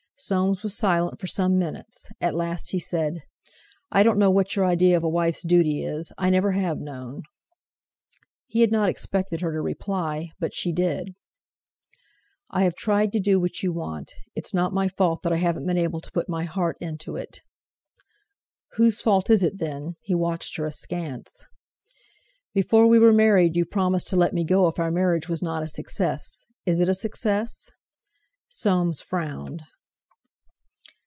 [0.23, 3.23] Soames was silent for some minutes; at last he said:
[3.91, 6.11] "I don't know what your idea of a wife's duty is.
[6.15, 7.23] I never have known!"
[8.45, 11.15] He had not expected her to reply, but she did.
[12.51, 15.65] "I have tried to do what you want; it's not my fault that I haven't
[15.65, 17.41] been able to put my heart into it."
[18.73, 21.45] "Whose fault is it, then?" He watched her askance.
[22.53, 25.63] "Before we were married you promised to let me go if our marriage was not
[25.63, 26.45] a success.
[26.67, 27.71] Is it a success?"
[28.49, 29.63] Soames frowned.